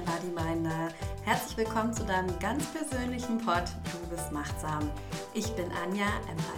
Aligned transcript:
dein 0.00 0.34
Bodyminder. 0.34 0.88
Herzlich 1.24 1.56
willkommen 1.56 1.92
zu 1.92 2.04
deinem 2.04 2.38
ganz 2.38 2.64
persönlichen 2.66 3.38
Pod 3.38 3.64
Du 3.84 4.14
bist 4.14 4.30
machtsam. 4.32 4.90
Ich 5.34 5.48
bin 5.52 5.66
Anja, 5.82 6.06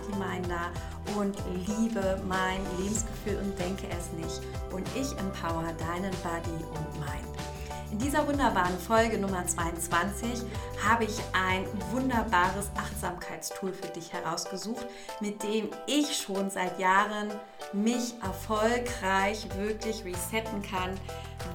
Bodyminder 0.08 0.70
und 1.16 1.36
liebe 1.66 2.20
mein 2.26 2.60
Lebensgefühl 2.78 3.38
und 3.38 3.58
denke 3.58 3.86
es 3.90 4.12
nicht. 4.12 4.40
Und 4.72 4.86
ich 4.94 5.10
empower 5.18 5.72
deinen 5.78 6.12
Body 6.22 6.64
und 6.74 7.00
Mind. 7.00 7.51
In 7.92 7.98
dieser 7.98 8.26
wunderbaren 8.26 8.78
Folge 8.78 9.18
Nummer 9.18 9.46
22 9.46 10.46
habe 10.82 11.04
ich 11.04 11.20
ein 11.34 11.66
wunderbares 11.90 12.70
Achtsamkeitstool 12.74 13.74
für 13.74 13.88
dich 13.88 14.14
herausgesucht, 14.14 14.86
mit 15.20 15.42
dem 15.42 15.68
ich 15.86 16.16
schon 16.16 16.48
seit 16.48 16.78
Jahren 16.78 17.28
mich 17.74 18.14
erfolgreich 18.22 19.46
wirklich 19.58 20.06
resetten 20.06 20.62
kann, 20.62 20.98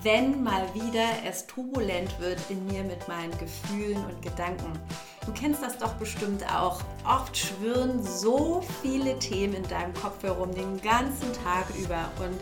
wenn 0.04 0.44
mal 0.44 0.72
wieder 0.76 1.08
es 1.28 1.48
turbulent 1.48 2.20
wird 2.20 2.40
in 2.50 2.68
mir 2.68 2.84
mit 2.84 3.08
meinen 3.08 3.36
Gefühlen 3.40 4.06
und 4.06 4.22
Gedanken. 4.22 4.74
Du 5.26 5.34
kennst 5.34 5.64
das 5.64 5.80
doch 5.80 5.94
bestimmt 5.94 6.46
auch. 6.54 6.82
Oft 7.04 7.36
schwirren 7.36 8.04
so 8.04 8.64
viele 8.84 9.18
Themen 9.18 9.56
in 9.56 9.68
deinem 9.68 9.96
Kopf 9.96 10.22
herum 10.22 10.54
den 10.54 10.80
ganzen 10.82 11.34
Tag 11.44 11.66
über 11.80 12.12
und 12.24 12.40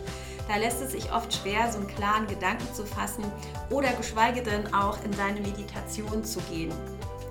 da 0.48 0.56
lässt 0.56 0.80
es 0.80 0.92
sich 0.92 1.12
oft 1.12 1.32
schwer, 1.34 1.70
so 1.70 1.78
einen 1.78 1.88
klaren 1.88 2.26
Gedanken 2.26 2.72
zu 2.74 2.84
fassen 2.84 3.24
oder 3.70 3.92
geschweige 3.92 4.42
denn 4.42 4.72
auch 4.72 5.02
in 5.04 5.10
deine 5.12 5.40
Meditation 5.40 6.24
zu 6.24 6.40
gehen. 6.42 6.72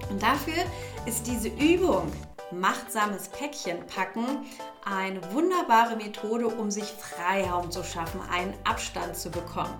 Und 0.09 0.21
dafür 0.21 0.63
ist 1.05 1.25
diese 1.27 1.47
Übung, 1.47 2.11
machtsames 2.51 3.29
Päckchen 3.29 3.85
packen, 3.87 4.45
eine 4.85 5.21
wunderbare 5.33 5.95
Methode, 5.95 6.47
um 6.47 6.69
sich 6.69 6.85
Freiraum 6.85 7.71
zu 7.71 7.83
schaffen, 7.83 8.21
einen 8.31 8.53
Abstand 8.63 9.15
zu 9.15 9.29
bekommen. 9.31 9.73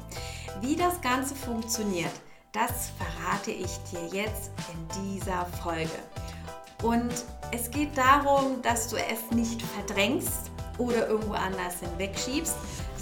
Wie 0.62 0.76
das 0.76 1.00
Ganze 1.02 1.36
funktioniert, 1.36 2.12
das 2.52 2.92
verrate 2.98 3.52
ich 3.52 3.78
dir 3.92 4.06
jetzt 4.12 4.52
in 4.72 5.04
dieser 5.04 5.46
Folge. 5.62 5.90
Und 6.84 7.14
es 7.52 7.70
geht 7.70 7.98
darum, 7.98 8.62
dass 8.62 8.88
du 8.88 8.96
es 8.96 9.36
nicht 9.36 9.62
verdrängst 9.62 10.52
oder 10.78 11.08
irgendwo 11.08 11.34
anders 11.34 11.80
hinwegschiebst, 11.80 12.56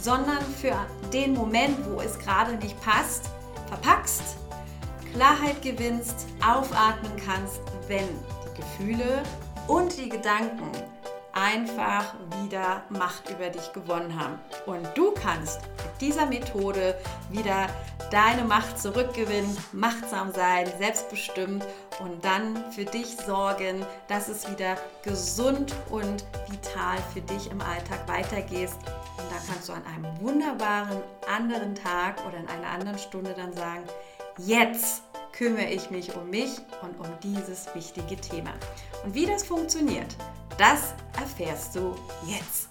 sondern 0.03 0.41
für 0.59 0.75
den 1.11 1.33
Moment, 1.33 1.77
wo 1.89 2.01
es 2.01 2.19
gerade 2.19 2.55
nicht 2.55 2.79
passt, 2.81 3.29
verpackst, 3.67 4.37
Klarheit 5.13 5.61
gewinnst, 5.61 6.27
aufatmen 6.45 7.13
kannst, 7.25 7.61
wenn 7.87 8.07
die 8.45 8.61
Gefühle 8.61 9.23
und 9.67 9.97
die 9.97 10.09
Gedanken 10.09 10.69
einfach 11.31 12.13
wieder 12.43 12.83
Macht 12.89 13.29
über 13.29 13.49
dich 13.49 13.73
gewonnen 13.73 14.19
haben. 14.19 14.39
Und 14.65 14.87
du 14.95 15.11
kannst 15.11 15.61
mit 15.61 16.01
dieser 16.01 16.25
Methode 16.25 16.95
wieder 17.31 17.67
deine 18.11 18.43
Macht 18.43 18.79
zurückgewinnen, 18.79 19.57
machtsam 19.71 20.31
sein, 20.31 20.67
selbstbestimmt 20.77 21.65
und 21.99 22.23
dann 22.23 22.71
für 22.71 22.85
dich 22.85 23.17
sorgen, 23.17 23.85
dass 24.07 24.27
es 24.27 24.49
wieder 24.51 24.77
gesund 25.03 25.73
und 25.89 26.23
vital 26.49 26.97
für 27.13 27.21
dich 27.21 27.49
im 27.49 27.61
Alltag 27.61 28.07
weitergehst. 28.07 28.77
Und 29.17 29.31
da 29.31 29.37
kannst 29.47 29.69
du 29.69 29.73
an 29.73 29.83
einem 29.85 30.19
wunderbaren 30.21 31.01
anderen 31.27 31.75
Tag 31.75 32.25
oder 32.27 32.37
in 32.37 32.47
einer 32.47 32.69
anderen 32.69 32.97
Stunde 32.97 33.33
dann 33.35 33.53
sagen, 33.53 33.83
jetzt 34.37 35.03
kümmere 35.31 35.69
ich 35.69 35.89
mich 35.89 36.15
um 36.15 36.29
mich 36.29 36.57
und 36.81 36.99
um 36.99 37.07
dieses 37.21 37.73
wichtige 37.75 38.15
Thema. 38.15 38.51
Und 39.03 39.13
wie 39.13 39.25
das 39.25 39.43
funktioniert, 39.43 40.15
das 40.57 40.93
erfährst 41.19 41.75
du 41.75 41.95
jetzt. 42.27 42.69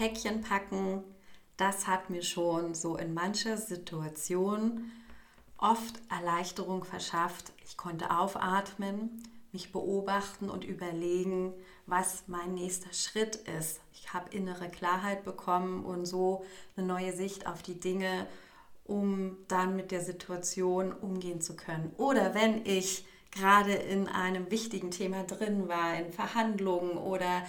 Päckchen 0.00 0.40
packen, 0.40 1.04
das 1.58 1.86
hat 1.86 2.08
mir 2.08 2.22
schon 2.22 2.74
so 2.74 2.96
in 2.96 3.12
mancher 3.12 3.58
Situation 3.58 4.90
oft 5.58 6.00
Erleichterung 6.08 6.84
verschafft. 6.84 7.52
Ich 7.66 7.76
konnte 7.76 8.10
aufatmen, 8.10 9.22
mich 9.52 9.72
beobachten 9.72 10.48
und 10.48 10.64
überlegen, 10.64 11.52
was 11.84 12.24
mein 12.28 12.54
nächster 12.54 12.94
Schritt 12.94 13.36
ist. 13.58 13.82
Ich 13.92 14.14
habe 14.14 14.34
innere 14.34 14.70
Klarheit 14.70 15.22
bekommen 15.22 15.84
und 15.84 16.06
so 16.06 16.46
eine 16.78 16.86
neue 16.86 17.12
Sicht 17.12 17.46
auf 17.46 17.62
die 17.62 17.78
Dinge, 17.78 18.26
um 18.84 19.36
dann 19.48 19.76
mit 19.76 19.90
der 19.90 20.00
Situation 20.00 20.94
umgehen 20.94 21.42
zu 21.42 21.56
können. 21.56 21.92
Oder 21.98 22.32
wenn 22.32 22.64
ich 22.64 23.04
gerade 23.32 23.74
in 23.74 24.08
einem 24.08 24.50
wichtigen 24.50 24.92
Thema 24.92 25.24
drin 25.24 25.68
war, 25.68 25.94
in 25.96 26.10
Verhandlungen 26.10 26.96
oder 26.96 27.42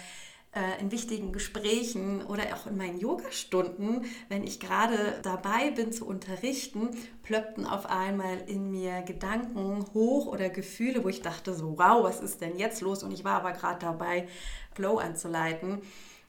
in 0.80 0.92
wichtigen 0.92 1.32
Gesprächen 1.32 2.26
oder 2.26 2.42
auch 2.54 2.66
in 2.66 2.76
meinen 2.76 2.98
Yogastunden, 2.98 4.04
wenn 4.28 4.44
ich 4.44 4.60
gerade 4.60 5.18
dabei 5.22 5.70
bin 5.70 5.92
zu 5.92 6.06
unterrichten, 6.06 6.90
plöppten 7.22 7.66
auf 7.66 7.86
einmal 7.86 8.38
in 8.46 8.70
mir 8.70 9.00
Gedanken 9.00 9.86
hoch 9.94 10.26
oder 10.26 10.50
Gefühle, 10.50 11.04
wo 11.04 11.08
ich 11.08 11.22
dachte 11.22 11.54
so, 11.54 11.78
wow, 11.78 12.04
was 12.04 12.20
ist 12.20 12.42
denn 12.42 12.58
jetzt 12.58 12.82
los? 12.82 13.02
Und 13.02 13.12
ich 13.12 13.24
war 13.24 13.36
aber 13.36 13.52
gerade 13.52 13.78
dabei, 13.78 14.28
Flow 14.74 14.98
anzuleiten. 14.98 15.80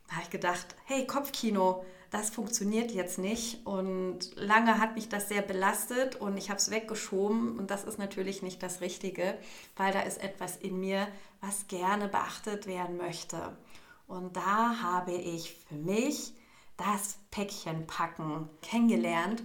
Da 0.08 0.14
habe 0.14 0.24
ich 0.24 0.30
gedacht, 0.30 0.68
hey, 0.86 1.06
Kopfkino, 1.06 1.84
das 2.10 2.30
funktioniert 2.30 2.92
jetzt 2.92 3.18
nicht. 3.18 3.66
Und 3.66 4.36
lange 4.36 4.80
hat 4.80 4.96
mich 4.96 5.10
das 5.10 5.28
sehr 5.28 5.42
belastet 5.42 6.16
und 6.16 6.38
ich 6.38 6.50
habe 6.50 6.60
es 6.60 6.72
weggeschoben. 6.72 7.58
Und 7.58 7.72
das 7.72 7.84
ist 7.84 8.00
natürlich 8.00 8.42
nicht 8.42 8.64
das 8.64 8.80
Richtige, 8.80 9.38
weil 9.76 9.92
da 9.92 10.02
ist 10.02 10.24
etwas 10.24 10.56
in 10.56 10.80
mir, 10.80 11.08
was 11.42 11.68
gerne 11.68 12.08
beachtet 12.08 12.68
werden 12.68 12.96
möchte. 12.98 13.58
Und 14.14 14.36
da 14.36 14.80
habe 14.80 15.12
ich 15.12 15.56
für 15.68 15.74
mich 15.74 16.34
das 16.78 17.18
Päckchen 17.32 17.88
packen 17.88 18.48
kennengelernt. 18.62 19.42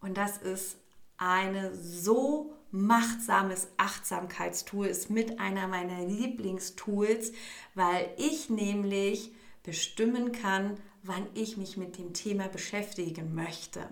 Und 0.00 0.16
das 0.16 0.38
ist 0.38 0.78
eine 1.18 1.76
so 1.76 2.54
machtsames 2.70 3.68
Achtsamkeitstool, 3.76 4.86
ist 4.86 5.10
mit 5.10 5.38
einer 5.38 5.68
meiner 5.68 6.06
Lieblingstools, 6.06 7.32
weil 7.74 8.08
ich 8.16 8.48
nämlich 8.48 9.32
bestimmen 9.62 10.32
kann, 10.32 10.78
wann 11.02 11.26
ich 11.34 11.58
mich 11.58 11.76
mit 11.76 11.98
dem 11.98 12.14
Thema 12.14 12.48
beschäftigen 12.48 13.34
möchte. 13.34 13.86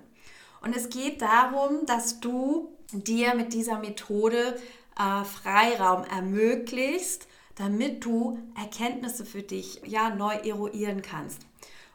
Und 0.63 0.75
es 0.75 0.89
geht 0.89 1.21
darum, 1.21 1.85
dass 1.85 2.21
du 2.21 2.75
dir 2.93 3.35
mit 3.35 3.53
dieser 3.53 3.79
Methode 3.79 4.59
äh, 4.99 5.25
Freiraum 5.25 6.05
ermöglicht, 6.05 7.27
damit 7.57 8.05
du 8.05 8.39
Erkenntnisse 8.57 9.25
für 9.25 9.43
dich 9.43 9.81
ja 9.85 10.11
neu 10.11 10.35
eruieren 10.35 11.03
kannst. 11.03 11.41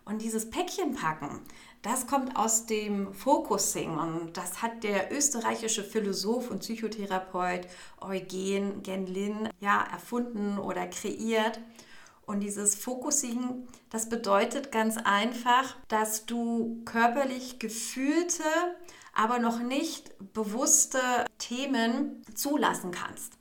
Und 0.05 0.21
dieses 0.21 0.49
Päckchen 0.49 0.95
packen, 0.95 1.41
das 1.81 2.07
kommt 2.07 2.35
aus 2.35 2.65
dem 2.65 3.13
Focusing 3.13 3.97
und 3.97 4.35
das 4.35 4.61
hat 4.61 4.83
der 4.83 5.13
österreichische 5.13 5.83
Philosoph 5.83 6.51
und 6.51 6.59
Psychotherapeut 6.59 7.67
Eugen 8.01 8.83
Genlin 8.83 9.49
ja 9.61 9.83
erfunden 9.89 10.57
oder 10.57 10.87
kreiert. 10.87 11.59
Und 12.25 12.41
dieses 12.41 12.75
Focusing, 12.75 13.67
das 13.89 14.09
bedeutet 14.09 14.71
ganz 14.71 14.97
einfach, 14.97 15.77
dass 15.87 16.25
du 16.25 16.81
körperlich 16.85 17.59
gefühlte, 17.59 18.43
aber 19.15 19.39
noch 19.39 19.59
nicht 19.59 20.11
bewusste 20.33 20.99
Themen 21.37 22.21
zulassen 22.35 22.91
kannst. 22.91 23.38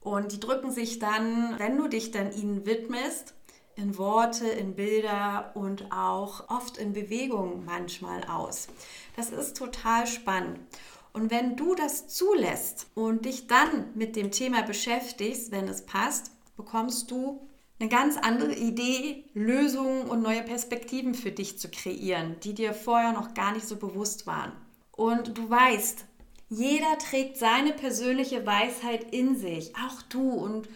Und 0.00 0.32
die 0.32 0.40
drücken 0.40 0.70
sich 0.70 0.98
dann, 0.98 1.58
wenn 1.58 1.76
du 1.76 1.88
dich 1.88 2.10
dann 2.10 2.32
ihnen 2.32 2.64
widmest, 2.64 3.34
in 3.76 3.96
Worte, 3.98 4.46
in 4.46 4.74
Bilder 4.74 5.52
und 5.54 5.90
auch 5.92 6.48
oft 6.48 6.76
in 6.76 6.92
Bewegung 6.92 7.64
manchmal 7.64 8.24
aus. 8.24 8.68
Das 9.16 9.30
ist 9.30 9.56
total 9.56 10.06
spannend. 10.06 10.58
Und 11.12 11.30
wenn 11.30 11.56
du 11.56 11.74
das 11.74 12.08
zulässt 12.08 12.86
und 12.94 13.24
dich 13.24 13.46
dann 13.46 13.90
mit 13.94 14.16
dem 14.16 14.30
Thema 14.30 14.62
beschäftigst, 14.62 15.50
wenn 15.50 15.66
es 15.66 15.84
passt, 15.86 16.30
bekommst 16.56 17.10
du 17.10 17.40
eine 17.80 17.88
ganz 17.88 18.16
andere 18.16 18.54
Idee, 18.54 19.24
Lösungen 19.32 20.02
und 20.02 20.22
neue 20.22 20.42
Perspektiven 20.42 21.14
für 21.14 21.32
dich 21.32 21.58
zu 21.58 21.70
kreieren, 21.70 22.36
die 22.44 22.54
dir 22.54 22.74
vorher 22.74 23.12
noch 23.12 23.34
gar 23.34 23.52
nicht 23.52 23.66
so 23.66 23.76
bewusst 23.76 24.26
waren. 24.26 24.52
Und 24.92 25.38
du 25.38 25.48
weißt, 25.48 26.04
jeder 26.50 26.98
trägt 26.98 27.36
seine 27.36 27.72
persönliche 27.72 28.44
Weisheit 28.44 29.14
in 29.14 29.36
sich, 29.36 29.72
auch 29.76 30.02
du. 30.02 30.32
Und 30.32 30.68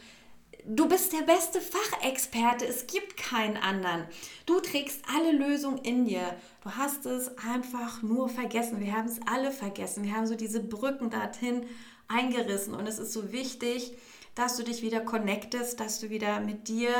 du 0.64 0.88
bist 0.88 1.12
der 1.12 1.22
beste 1.22 1.60
Fachexperte. 1.60 2.64
Es 2.64 2.86
gibt 2.86 3.16
keinen 3.16 3.56
anderen. 3.56 4.04
Du 4.46 4.60
trägst 4.60 5.02
alle 5.12 5.32
Lösungen 5.32 5.78
in 5.78 6.04
dir. 6.04 6.36
Du 6.62 6.70
hast 6.70 7.04
es 7.06 7.36
einfach 7.38 8.02
nur 8.02 8.28
vergessen. 8.28 8.80
Wir 8.80 8.92
haben 8.92 9.08
es 9.08 9.18
alle 9.26 9.50
vergessen. 9.50 10.04
Wir 10.04 10.14
haben 10.14 10.28
so 10.28 10.36
diese 10.36 10.60
Brücken 10.60 11.10
dorthin 11.10 11.66
eingerissen. 12.06 12.72
Und 12.72 12.86
es 12.86 13.00
ist 13.00 13.12
so 13.12 13.32
wichtig, 13.32 13.96
dass 14.36 14.56
du 14.56 14.62
dich 14.62 14.80
wieder 14.82 15.00
connectest, 15.00 15.80
dass 15.80 15.98
du 15.98 16.08
wieder 16.08 16.38
mit 16.38 16.68
dir 16.68 16.90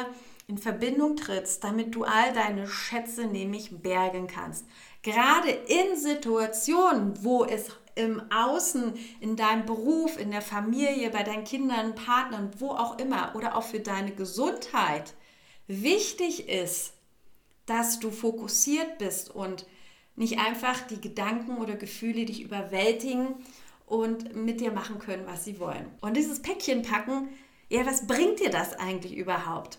in 0.48 0.58
Verbindung 0.58 1.14
trittst, 1.14 1.62
damit 1.62 1.94
du 1.94 2.02
all 2.02 2.32
deine 2.32 2.66
Schätze 2.66 3.26
nämlich 3.26 3.82
bergen 3.82 4.26
kannst. 4.26 4.66
Gerade 5.02 5.50
in 5.50 5.96
Situationen, 5.96 7.24
wo 7.24 7.44
es 7.44 7.70
im 7.94 8.23
Außen, 8.32 8.94
in 9.20 9.37
deinem 9.37 9.67
Beruf, 9.67 10.19
in 10.19 10.31
der 10.31 10.43
Familie, 10.43 11.11
bei 11.11 11.23
deinen 11.23 11.44
Kindern, 11.44 11.94
Partnern, 11.94 12.50
wo 12.58 12.70
auch 12.70 12.99
immer 12.99 13.35
oder 13.37 13.56
auch 13.56 13.62
für 13.62 13.81
deine 13.81 14.12
Gesundheit 14.12 15.14
wichtig 15.67 16.49
ist, 16.49 16.94
dass 17.67 18.00
du 18.00 18.11
fokussiert 18.11 18.99
bist 18.99 19.31
und 19.31 19.67
nicht 20.17 20.38
einfach 20.38 20.81
die 20.87 21.00
Gedanken 21.00 21.58
oder 21.58 21.75
Gefühle 21.75 22.25
dich 22.25 22.43
überwältigen 22.43 23.35
und 23.87 24.35
mit 24.37 24.61
dir 24.61 24.73
machen 24.73 24.99
können, 24.99 25.26
was 25.26 25.44
sie 25.44 25.58
wollen. 25.58 25.87
Und 26.00 26.17
dieses 26.17 26.43
Päckchen 26.43 26.82
packen, 26.82 27.29
ja, 27.69 27.87
was 27.87 28.06
bringt 28.06 28.41
dir 28.41 28.50
das 28.50 28.75
eigentlich 28.75 29.17
überhaupt? 29.17 29.79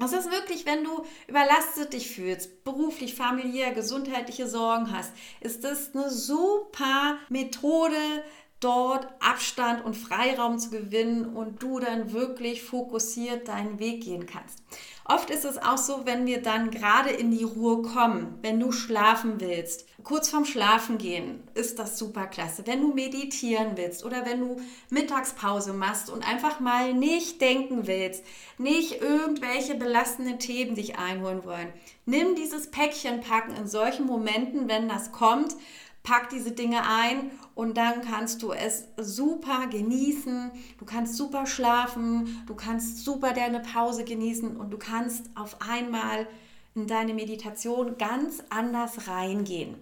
Das 0.00 0.14
ist 0.14 0.30
wirklich, 0.30 0.64
wenn 0.64 0.82
du 0.82 1.04
überlastet 1.28 1.92
dich 1.92 2.10
fühlst, 2.10 2.64
beruflich, 2.64 3.14
familiär, 3.14 3.72
gesundheitliche 3.72 4.48
Sorgen 4.48 4.90
hast, 4.96 5.12
ist 5.40 5.62
das 5.62 5.94
eine 5.94 6.10
super 6.10 7.18
Methode, 7.28 8.24
dort 8.60 9.08
Abstand 9.20 9.84
und 9.84 9.96
Freiraum 9.96 10.58
zu 10.58 10.70
gewinnen 10.70 11.34
und 11.34 11.62
du 11.62 11.80
dann 11.80 12.12
wirklich 12.12 12.62
fokussiert 12.62 13.48
deinen 13.48 13.78
Weg 13.78 14.04
gehen 14.04 14.26
kannst. 14.26 14.62
Oft 15.06 15.30
ist 15.30 15.44
es 15.44 15.58
auch 15.58 15.78
so, 15.78 16.06
wenn 16.06 16.26
wir 16.26 16.40
dann 16.40 16.70
gerade 16.70 17.10
in 17.10 17.32
die 17.32 17.42
Ruhe 17.42 17.82
kommen, 17.82 18.38
wenn 18.42 18.60
du 18.60 18.70
schlafen 18.70 19.40
willst, 19.40 19.86
kurz 20.04 20.28
vorm 20.28 20.44
Schlafen 20.44 20.98
gehen, 20.98 21.42
ist 21.54 21.80
das 21.80 21.98
super 21.98 22.26
klasse. 22.26 22.66
Wenn 22.66 22.80
du 22.80 22.94
meditieren 22.94 23.72
willst 23.74 24.04
oder 24.04 24.24
wenn 24.24 24.40
du 24.40 24.60
Mittagspause 24.88 25.72
machst 25.72 26.10
und 26.10 26.26
einfach 26.26 26.60
mal 26.60 26.94
nicht 26.94 27.40
denken 27.40 27.88
willst, 27.88 28.24
nicht 28.58 29.00
irgendwelche 29.00 29.74
belastenden 29.74 30.38
Themen 30.38 30.76
dich 30.76 30.96
einholen 30.96 31.44
wollen, 31.44 31.72
nimm 32.06 32.36
dieses 32.36 32.70
Päckchen 32.70 33.20
packen 33.20 33.56
in 33.56 33.66
solchen 33.66 34.06
Momenten, 34.06 34.68
wenn 34.68 34.88
das 34.88 35.10
kommt 35.10 35.56
pack 36.02 36.30
diese 36.30 36.52
Dinge 36.52 36.86
ein 36.86 37.30
und 37.54 37.76
dann 37.76 38.00
kannst 38.00 38.42
du 38.42 38.52
es 38.52 38.88
super 38.96 39.66
genießen, 39.66 40.50
du 40.78 40.84
kannst 40.84 41.16
super 41.16 41.46
schlafen, 41.46 42.42
du 42.46 42.54
kannst 42.54 43.04
super 43.04 43.32
deine 43.32 43.60
Pause 43.60 44.04
genießen 44.04 44.56
und 44.56 44.70
du 44.70 44.78
kannst 44.78 45.26
auf 45.36 45.58
einmal 45.60 46.26
in 46.74 46.86
deine 46.86 47.14
Meditation 47.14 47.98
ganz 47.98 48.42
anders 48.48 49.08
reingehen. 49.08 49.76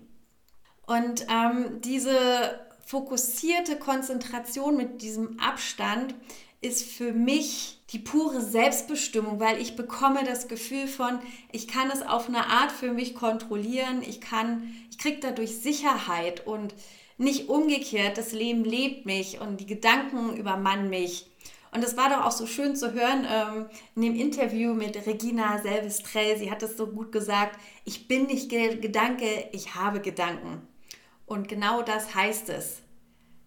Und 0.87 1.27
ähm, 1.31 1.81
diese 1.83 2.67
fokussierte 2.87 3.77
Konzentration 3.77 4.77
mit 4.77 5.03
diesem 5.03 5.39
Abstand 5.39 6.15
ist 6.63 6.83
für 6.83 7.13
mich 7.13 7.78
die 7.91 7.99
pure 7.99 8.41
Selbstbestimmung, 8.41 9.41
weil 9.41 9.61
ich 9.61 9.77
bekomme 9.77 10.25
das 10.25 10.49
Gefühl 10.49 10.87
von, 10.87 11.19
ich 11.53 11.69
kann 11.69 11.91
es 11.91 12.03
auf 12.03 12.29
eine 12.29 12.47
Art 12.47 12.71
für 12.71 12.93
mich 12.93 13.15
kontrollieren, 13.15 14.03
ich 14.07 14.21
kann, 14.21 14.75
ich 14.91 14.99
kriege 14.99 15.19
dadurch 15.21 15.57
Sicherheit 15.57 16.47
und 16.47 16.75
nicht 17.17 17.49
umgekehrt, 17.49 18.19
das 18.19 18.33
Leben 18.33 18.65
lebt 18.65 19.07
mich 19.07 19.41
und 19.41 19.59
die 19.61 19.67
Gedanken 19.67 20.37
übermannen 20.37 20.91
mich. 20.91 21.27
Und 21.73 21.85
es 21.85 21.97
war 21.97 22.09
doch 22.09 22.25
auch 22.25 22.33
so 22.33 22.47
schön 22.47 22.77
zu 22.77 22.93
hören 22.93 23.27
ähm, 23.31 23.67
in 23.95 24.03
dem 24.03 24.15
Interview 24.15 24.73
mit 24.73 25.07
Regina 25.07 25.61
Selvestrell. 25.61 26.39
Sie 26.39 26.51
hat 26.51 26.63
es 26.63 26.77
so 26.77 26.87
gut 26.87 27.13
gesagt, 27.13 27.59
ich 27.85 28.09
bin 28.09 28.27
nicht 28.27 28.49
Gedanke, 28.49 29.49
ich 29.53 29.75
habe 29.75 30.01
Gedanken. 30.01 30.63
Und 31.27 31.49
genau 31.49 31.83
das 31.83 32.15
heißt 32.15 32.49
es 32.49 32.83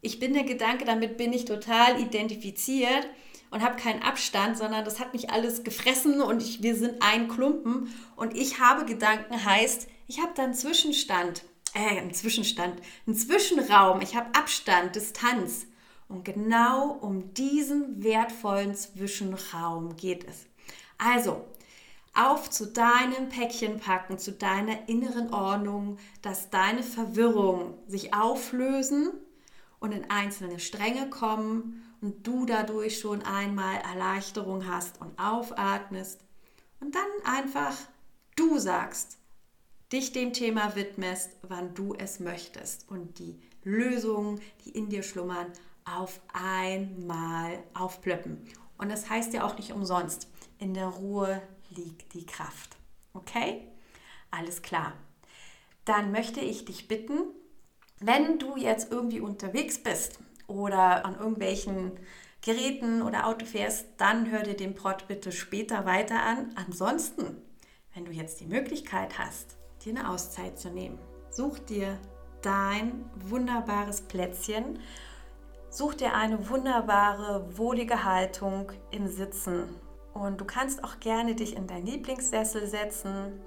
ich 0.02 0.20
bin 0.20 0.34
der 0.34 0.44
Gedanke, 0.44 0.84
damit 0.86 1.18
bin 1.18 1.32
ich 1.32 1.46
total 1.46 2.02
identifiziert 2.02 3.08
und 3.52 3.62
habe 3.62 3.76
keinen 3.76 4.02
Abstand, 4.02 4.58
sondern 4.58 4.84
das 4.84 5.00
hat 5.00 5.14
mich 5.14 5.30
alles 5.30 5.64
gefressen 5.64 6.22
und 6.22 6.42
ich, 6.42 6.64
wir 6.64 6.76
sind 6.76 7.02
ein 7.02 7.28
Klumpen. 7.28 7.94
Und 8.16 8.36
ich 8.36 8.60
habe 8.60 8.86
Gedanken 8.86 9.46
heißt, 9.46 9.88
ich 10.08 10.20
habe 10.20 10.32
da 10.36 10.44
einen 10.44 10.54
Zwischenstand, 10.54 11.44
äh, 11.74 12.00
einen 12.00 12.14
Zwischenstand, 12.14 12.82
einen 13.06 13.16
Zwischenraum, 13.16 14.02
ich 14.02 14.16
habe 14.16 14.34
Abstand, 14.34 14.96
Distanz. 14.96 15.68
Und 16.08 16.26
genau 16.26 16.92
um 16.92 17.34
diesen 17.34 18.04
wertvollen 18.04 18.74
Zwischenraum 18.74 19.96
geht 19.98 20.28
es. 20.28 20.46
Also, 20.98 21.46
auf 22.14 22.50
zu 22.50 22.68
deinem 22.68 23.30
Päckchen 23.30 23.80
packen, 23.80 24.18
zu 24.18 24.32
deiner 24.32 24.90
inneren 24.90 25.34
Ordnung, 25.34 25.98
dass 26.22 26.50
deine 26.50 26.84
Verwirrung 26.84 27.76
sich 27.88 28.14
auflösen 28.14 29.12
und 29.80 29.94
in 29.94 30.10
einzelne 30.10 30.60
Stränge 30.60 31.10
kommen 31.10 31.82
und 32.02 32.26
du 32.26 32.46
dadurch 32.46 33.00
schon 33.00 33.22
einmal 33.22 33.78
Erleichterung 33.78 34.68
hast 34.68 35.00
und 35.00 35.18
aufatmest 35.20 36.20
und 36.80 36.96
dann 36.96 37.36
einfach 37.36 37.76
du 38.36 38.58
sagst, 38.58 39.18
dich 39.92 40.12
dem 40.12 40.34
Thema 40.34 40.76
widmest, 40.76 41.38
wann 41.44 41.74
du 41.74 41.94
es 41.94 42.20
möchtest 42.20 42.90
und 42.90 43.20
die 43.20 43.40
Lösungen, 43.64 44.42
die 44.66 44.72
in 44.72 44.90
dir 44.90 45.04
schlummern, 45.04 45.48
auf 45.86 46.20
einmal 46.34 47.64
aufplöppen. 47.74 48.48
Und 48.78 48.90
das 48.90 49.10
heißt 49.10 49.34
ja 49.34 49.46
auch 49.46 49.58
nicht 49.58 49.74
umsonst, 49.74 50.28
in 50.58 50.74
der 50.74 50.88
Ruhe 50.88 51.42
liegt 51.70 52.14
die 52.14 52.26
Kraft. 52.26 52.78
Okay? 53.14 53.68
Alles 54.32 54.62
klar. 54.62 54.94
Dann 55.86 56.12
möchte 56.12 56.40
ich 56.40 56.66
dich 56.66 56.88
bitten, 56.88 57.20
wenn 58.00 58.40
du 58.40 58.56
jetzt 58.56 58.92
irgendwie 58.92 59.20
unterwegs 59.20 59.78
bist 59.78 60.20
oder 60.52 61.06
an 61.06 61.16
irgendwelchen 61.18 61.94
Geräten 62.42 63.02
oder 63.02 63.28
Auto 63.28 63.46
fährst, 63.46 63.86
dann 63.98 64.32
hör 64.32 64.42
dir 64.44 64.56
den 64.56 64.74
Pod 64.74 65.08
bitte 65.08 65.32
später 65.32 65.86
weiter 65.86 66.22
an. 66.24 66.54
Ansonsten, 66.56 67.38
wenn 67.94 68.06
du 68.06 68.12
jetzt 68.12 68.40
die 68.40 68.48
Möglichkeit 68.48 69.20
hast, 69.20 69.58
dir 69.86 69.92
eine 69.92 70.10
Auszeit 70.10 70.58
zu 70.60 70.70
nehmen, 70.70 70.98
such 71.30 71.60
dir 71.60 72.00
dein 72.42 73.06
wunderbares 73.16 74.02
Plätzchen, 74.02 74.80
such 75.70 75.96
dir 75.96 76.16
eine 76.16 76.50
wunderbare, 76.50 77.58
wohlige 77.58 78.04
Haltung 78.04 78.72
im 78.90 79.08
Sitzen. 79.08 79.70
Und 80.14 80.42
du 80.42 80.46
kannst 80.46 80.84
auch 80.84 81.00
gerne 81.00 81.36
dich 81.36 81.56
in 81.56 81.68
deinen 81.68 81.86
Lieblingssessel 81.86 82.68
setzen, 82.68 83.40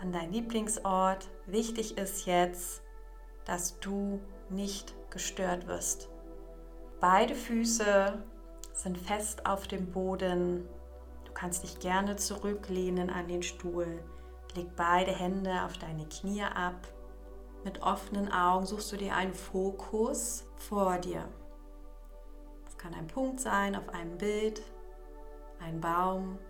an 0.00 0.12
deinen 0.12 0.32
Lieblingsort. 0.32 1.28
Wichtig 1.46 1.98
ist 1.98 2.26
jetzt, 2.26 2.82
dass 3.44 3.80
du 3.80 4.20
nicht 4.48 4.94
gestört 5.10 5.66
wirst. 5.66 6.08
Beide 7.08 7.36
Füße 7.36 8.18
sind 8.72 8.98
fest 8.98 9.46
auf 9.46 9.68
dem 9.68 9.92
Boden. 9.92 10.68
Du 11.24 11.30
kannst 11.32 11.62
dich 11.62 11.78
gerne 11.78 12.16
zurücklehnen 12.16 13.10
an 13.10 13.28
den 13.28 13.44
Stuhl. 13.44 14.02
Leg 14.56 14.74
beide 14.74 15.12
Hände 15.12 15.62
auf 15.64 15.78
deine 15.78 16.04
Knie 16.08 16.42
ab. 16.42 16.74
Mit 17.62 17.80
offenen 17.80 18.32
Augen 18.32 18.66
suchst 18.66 18.90
du 18.90 18.96
dir 18.96 19.14
einen 19.14 19.34
Fokus 19.34 20.46
vor 20.56 20.98
dir. 20.98 21.28
Es 22.66 22.76
kann 22.76 22.92
ein 22.92 23.06
Punkt 23.06 23.38
sein 23.38 23.76
auf 23.76 23.88
einem 23.90 24.18
Bild, 24.18 24.60
ein 25.60 25.80
Baum, 25.80 26.40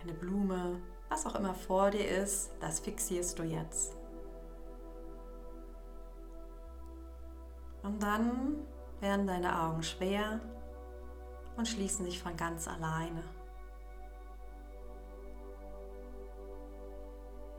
eine 0.00 0.12
Blume, 0.12 0.80
was 1.08 1.26
auch 1.26 1.34
immer 1.34 1.54
vor 1.54 1.90
dir 1.90 2.06
ist, 2.06 2.52
das 2.60 2.78
fixierst 2.78 3.36
du 3.40 3.42
jetzt. 3.42 3.96
Und 7.82 8.00
dann 8.00 8.64
werden 9.00 9.26
deine 9.26 9.62
Augen 9.62 9.82
schwer 9.82 10.40
und 11.56 11.66
schließen 11.66 12.04
sich 12.04 12.22
von 12.22 12.36
ganz 12.36 12.68
alleine. 12.68 13.22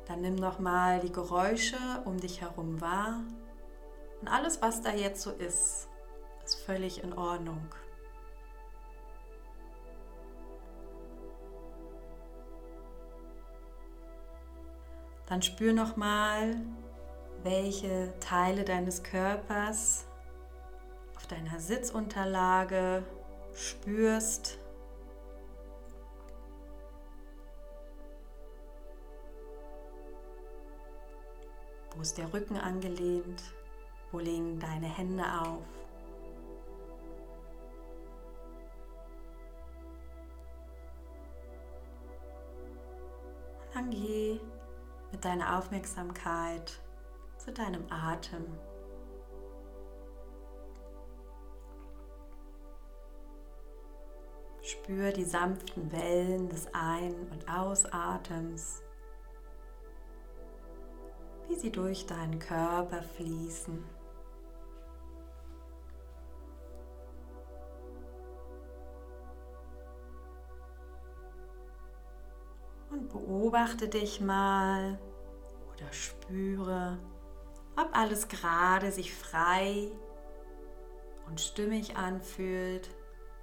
Dann 0.06 0.22
nimm 0.22 0.36
noch 0.36 0.60
mal 0.60 1.00
die 1.00 1.12
Geräusche 1.12 1.78
um 2.06 2.18
dich 2.18 2.42
herum 2.42 2.80
wahr 2.80 3.22
und 4.22 4.28
alles, 4.28 4.62
was 4.62 4.82
da 4.82 4.92
jetzt 4.92 5.22
so 5.22 5.32
ist, 5.32 5.90
ist 6.44 6.56
völlig 6.66 7.04
in 7.04 7.14
Ordnung. 7.14 7.68
Dann 15.28 15.42
spür 15.42 15.74
noch 15.74 15.98
mal, 15.98 16.56
welche 17.44 18.18
Teile 18.20 18.64
deines 18.64 19.04
Körpers 19.04 20.07
deiner 21.28 21.60
Sitzunterlage 21.60 23.04
spürst. 23.54 24.60
Wo 31.96 32.02
ist 32.02 32.18
der 32.18 32.32
Rücken 32.32 32.58
angelehnt? 32.58 33.42
Wo 34.12 34.20
liegen 34.20 34.60
deine 34.60 34.88
Hände 34.88 35.24
auf? 35.24 35.64
Und 43.60 43.76
dann 43.76 43.90
geh 43.90 44.40
mit 45.12 45.26
deiner 45.26 45.58
Aufmerksamkeit 45.58 46.80
zu 47.38 47.52
deinem 47.52 47.92
Atem. 47.92 48.46
Spür 54.88 55.12
die 55.12 55.26
sanften 55.26 55.92
Wellen 55.92 56.48
des 56.48 56.74
Ein- 56.74 57.30
und 57.30 57.50
Ausatems, 57.50 58.82
wie 61.50 61.56
sie 61.56 61.74
durch 61.74 62.06
deinen 62.06 62.40
Körper 62.40 63.04
fließen. 63.04 63.84
Und 72.90 73.10
beobachte 73.10 73.90
dich 73.90 74.22
mal 74.22 74.98
oder 75.74 75.92
spüre, 75.92 76.98
ob 77.76 77.90
alles 77.92 78.30
gerade 78.30 78.94
sich 78.94 79.14
frei 79.14 79.92
und 81.28 81.42
stimmig 81.42 81.98
anfühlt. 81.98 82.90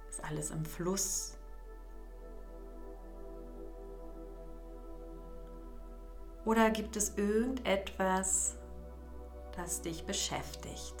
Ist 0.09 0.23
alles 0.23 0.49
im 0.49 0.65
Fluss. 0.65 1.34
Oder 6.45 6.69
gibt 6.69 6.95
es 6.95 7.17
irgendetwas, 7.17 8.55
das 9.55 9.81
dich 9.81 10.05
beschäftigt? 10.05 10.95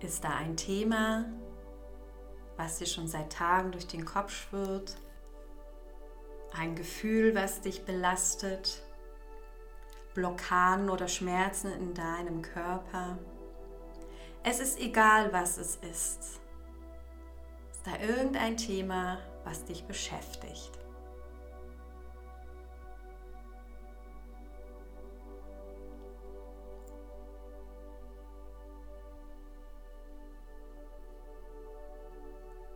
Ist 0.00 0.24
da 0.24 0.30
ein 0.30 0.56
Thema, 0.56 1.24
was 2.56 2.78
dir 2.78 2.86
schon 2.86 3.08
seit 3.08 3.32
Tagen 3.32 3.72
durch 3.72 3.86
den 3.86 4.04
Kopf 4.04 4.30
schwirrt? 4.30 4.96
Ein 6.52 6.74
Gefühl, 6.74 7.34
was 7.34 7.62
dich 7.62 7.84
belastet? 7.84 8.82
Blockaden 10.14 10.90
oder 10.90 11.08
Schmerzen 11.08 11.72
in 11.72 11.94
deinem 11.94 12.42
Körper? 12.42 13.18
Es 14.42 14.60
ist 14.60 14.78
egal, 14.80 15.32
was 15.32 15.56
es 15.56 15.76
ist. 15.76 16.40
Ist 17.70 17.86
da 17.86 17.96
irgendein 17.98 18.56
Thema, 18.56 19.18
was 19.44 19.64
dich 19.64 19.84
beschäftigt? 19.84 20.79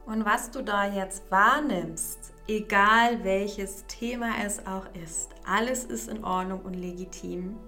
Und 0.07 0.27
was 0.27 0.51
du 0.51 0.63
da 0.63 0.87
jetzt 0.87 1.31
wahrnimmst, 1.31 2.35
egal 2.47 3.25
welches 3.25 3.87
Thema 3.87 4.45
es 4.45 4.67
auch 4.67 4.87
ist, 5.03 5.31
alles 5.47 5.85
ist 5.85 6.09
in 6.09 6.23
Ordnung 6.25 6.61
und 6.63 6.75
legitim. 6.75 7.59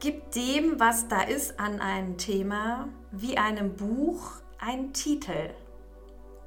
Gib 0.00 0.32
dem, 0.32 0.78
was 0.80 1.08
da 1.08 1.22
ist 1.22 1.58
an 1.60 1.80
einem 1.80 2.18
Thema, 2.18 2.88
wie 3.10 3.38
einem 3.38 3.76
Buch, 3.76 4.32
einen 4.58 4.92
Titel 4.92 5.50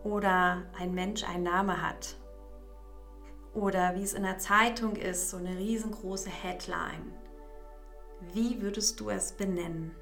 oder 0.03 0.63
ein 0.77 0.93
Mensch 0.93 1.23
einen 1.23 1.43
Namen 1.43 1.81
hat. 1.81 2.17
Oder 3.53 3.95
wie 3.95 4.03
es 4.03 4.13
in 4.13 4.23
der 4.23 4.37
Zeitung 4.37 4.95
ist, 4.97 5.29
so 5.29 5.37
eine 5.37 5.57
riesengroße 5.57 6.29
Headline. 6.29 7.13
Wie 8.33 8.61
würdest 8.61 8.99
du 8.99 9.09
es 9.09 9.31
benennen? 9.31 9.95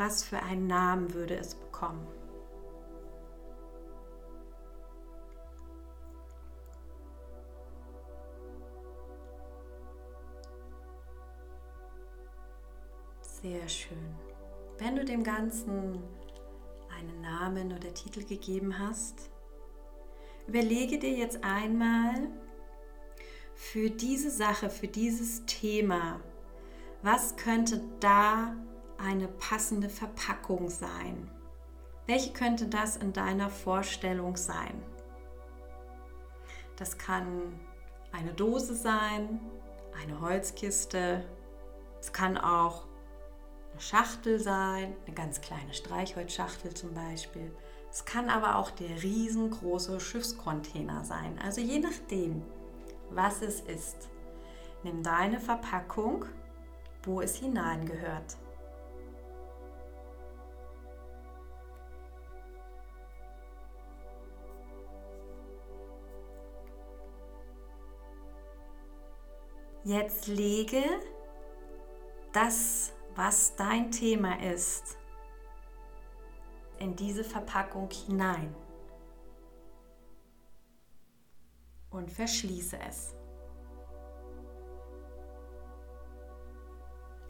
Was 0.00 0.22
für 0.22 0.42
einen 0.42 0.66
Namen 0.66 1.12
würde 1.12 1.36
es 1.36 1.54
bekommen? 1.54 2.06
Sehr 13.20 13.68
schön. 13.68 13.98
Wenn 14.78 14.96
du 14.96 15.04
dem 15.04 15.22
Ganzen 15.22 16.02
einen 16.96 17.20
Namen 17.20 17.70
oder 17.70 17.92
Titel 17.92 18.24
gegeben 18.24 18.78
hast, 18.78 19.28
überlege 20.46 20.98
dir 20.98 21.12
jetzt 21.12 21.44
einmal 21.44 22.14
für 23.54 23.90
diese 23.90 24.30
Sache, 24.30 24.70
für 24.70 24.88
dieses 24.88 25.44
Thema, 25.44 26.22
was 27.02 27.36
könnte 27.36 27.82
da 28.00 28.56
eine 29.04 29.28
passende 29.28 29.88
Verpackung 29.88 30.68
sein? 30.68 31.30
Welche 32.06 32.32
könnte 32.32 32.66
das 32.66 32.96
in 32.96 33.12
deiner 33.12 33.50
Vorstellung 33.50 34.36
sein? 34.36 34.82
Das 36.76 36.98
kann 36.98 37.58
eine 38.12 38.32
Dose 38.32 38.74
sein, 38.74 39.40
eine 40.02 40.20
Holzkiste, 40.20 41.24
es 42.00 42.12
kann 42.12 42.38
auch 42.38 42.86
Schachtel 43.78 44.38
sein, 44.38 44.94
eine 45.06 45.14
ganz 45.14 45.40
kleine 45.40 45.72
Streichholzschachtel 45.72 46.74
zum 46.74 46.94
Beispiel. 46.94 47.54
Es 47.90 48.04
kann 48.04 48.30
aber 48.30 48.56
auch 48.56 48.70
der 48.70 49.02
riesengroße 49.02 50.00
Schiffscontainer 50.00 51.04
sein. 51.04 51.38
Also 51.44 51.60
je 51.60 51.78
nachdem, 51.78 52.42
was 53.10 53.42
es 53.42 53.60
ist. 53.60 54.08
Nimm 54.82 55.02
deine 55.02 55.40
Verpackung, 55.40 56.24
wo 57.02 57.20
es 57.20 57.36
hineingehört. 57.36 58.36
Jetzt 69.84 70.26
lege 70.26 70.82
das 72.32 72.92
was 73.16 73.54
dein 73.56 73.90
Thema 73.90 74.40
ist, 74.40 74.96
in 76.78 76.96
diese 76.96 77.24
Verpackung 77.24 77.90
hinein 77.90 78.54
und 81.90 82.10
verschließe 82.10 82.78
es. 82.88 83.14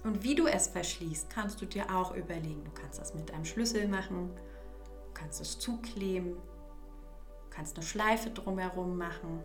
Und 0.04 0.22
wie 0.22 0.34
du 0.34 0.46
es 0.46 0.68
verschließt, 0.68 1.28
kannst 1.28 1.60
du 1.60 1.66
dir 1.66 1.84
auch 1.94 2.14
überlegen. 2.14 2.64
Du 2.64 2.70
kannst 2.70 2.98
das 2.98 3.14
mit 3.14 3.32
einem 3.32 3.44
Schlüssel 3.44 3.86
machen, 3.88 4.34
du 4.34 5.12
kannst 5.12 5.40
es 5.40 5.58
zukleben, 5.58 6.36
du 6.36 7.50
kannst 7.50 7.76
eine 7.76 7.84
Schleife 7.84 8.30
drumherum 8.30 8.96
machen, 8.96 9.42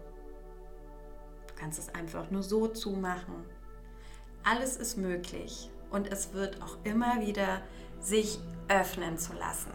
du 1.56 1.62
kannst 1.62 1.80
es 1.80 1.90
einfach 1.94 2.30
nur 2.32 2.44
so 2.44 2.68
zumachen. 2.68 3.46
Alles 4.44 4.78
ist 4.78 4.98
möglich 4.98 5.70
und 5.90 6.12
es 6.12 6.34
wird 6.34 6.62
auch 6.62 6.78
immer 6.84 7.22
wieder 7.22 7.62
sich 8.00 8.40
öffnen 8.68 9.18
zu 9.18 9.34
lassen. 9.34 9.72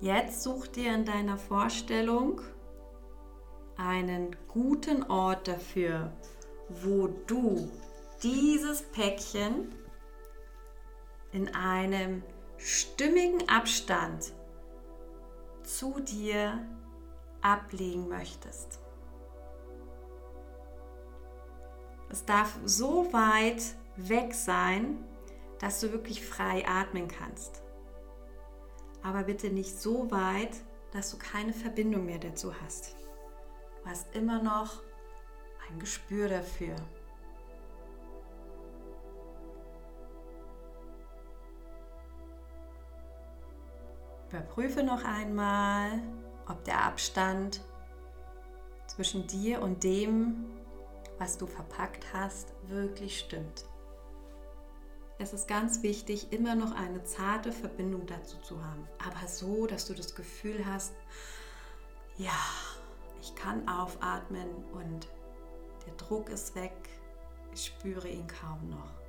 Jetzt 0.00 0.42
such 0.42 0.66
dir 0.68 0.94
in 0.94 1.04
deiner 1.04 1.36
Vorstellung 1.36 2.40
einen 3.76 4.34
guten 4.48 5.02
Ort 5.04 5.46
dafür, 5.46 6.10
wo 6.68 7.08
du 7.26 7.70
dieses 8.22 8.82
Päckchen 8.82 9.74
in 11.32 11.54
einem 11.54 12.22
stimmigen 12.60 13.48
Abstand 13.48 14.32
zu 15.62 16.00
dir 16.00 16.66
ablegen 17.40 18.08
möchtest. 18.08 18.80
Es 22.10 22.24
darf 22.24 22.58
so 22.64 23.12
weit 23.12 23.62
weg 23.96 24.34
sein, 24.34 25.04
dass 25.58 25.80
du 25.80 25.92
wirklich 25.92 26.24
frei 26.24 26.66
atmen 26.66 27.08
kannst. 27.08 27.62
Aber 29.02 29.22
bitte 29.24 29.48
nicht 29.48 29.78
so 29.78 30.10
weit, 30.10 30.56
dass 30.92 31.10
du 31.10 31.18
keine 31.18 31.52
Verbindung 31.52 32.04
mehr 32.04 32.18
dazu 32.18 32.52
hast. 32.60 32.96
Du 33.82 33.88
hast 33.88 34.14
immer 34.14 34.42
noch 34.42 34.82
ein 35.68 35.78
Gespür 35.78 36.28
dafür. 36.28 36.74
Überprüfe 44.30 44.84
noch 44.84 45.04
einmal, 45.04 46.00
ob 46.46 46.62
der 46.64 46.84
Abstand 46.84 47.62
zwischen 48.86 49.26
dir 49.26 49.60
und 49.60 49.82
dem, 49.82 50.44
was 51.18 51.36
du 51.36 51.48
verpackt 51.48 52.06
hast, 52.12 52.54
wirklich 52.68 53.18
stimmt. 53.18 53.64
Es 55.18 55.32
ist 55.32 55.48
ganz 55.48 55.82
wichtig, 55.82 56.32
immer 56.32 56.54
noch 56.54 56.76
eine 56.76 57.02
zarte 57.02 57.50
Verbindung 57.50 58.06
dazu 58.06 58.38
zu 58.38 58.64
haben, 58.64 58.86
aber 59.04 59.26
so, 59.26 59.66
dass 59.66 59.86
du 59.86 59.94
das 59.94 60.14
Gefühl 60.14 60.64
hast, 60.64 60.94
ja, 62.16 62.38
ich 63.20 63.34
kann 63.34 63.68
aufatmen 63.68 64.48
und 64.72 65.08
der 65.86 65.94
Druck 65.94 66.28
ist 66.30 66.54
weg, 66.54 66.72
ich 67.52 67.66
spüre 67.66 68.08
ihn 68.08 68.28
kaum 68.28 68.70
noch. 68.70 68.99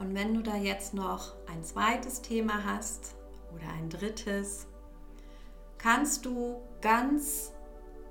Und 0.00 0.14
wenn 0.14 0.32
du 0.32 0.42
da 0.42 0.56
jetzt 0.56 0.94
noch 0.94 1.34
ein 1.46 1.62
zweites 1.62 2.22
Thema 2.22 2.64
hast 2.64 3.16
oder 3.54 3.70
ein 3.74 3.90
drittes, 3.90 4.66
kannst 5.76 6.24
du 6.24 6.62
ganz 6.80 7.52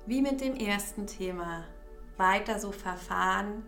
wie 0.06 0.22
mit 0.22 0.40
dem 0.40 0.54
ersten 0.54 1.08
Thema 1.08 1.64
weiter 2.16 2.60
so 2.60 2.70
verfahren 2.70 3.64